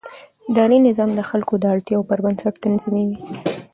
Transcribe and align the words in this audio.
اداري 0.49 0.77
نظام 0.87 1.09
د 1.15 1.21
خلکو 1.29 1.53
د 1.59 1.65
اړتیاوو 1.73 2.07
پر 2.09 2.19
بنسټ 2.25 2.53
تنظیمېږي. 2.63 3.19